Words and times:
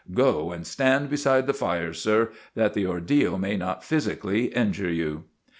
Go 0.15 0.51
and 0.51 0.65
stand 0.65 1.11
beside 1.11 1.45
the 1.45 1.53
fire, 1.53 1.93
sir, 1.93 2.31
that 2.55 2.73
the 2.73 2.87
ordeal 2.87 3.37
may 3.37 3.55
not 3.55 3.83
physically 3.83 4.45
injure 4.45 4.89
you." 4.91 5.25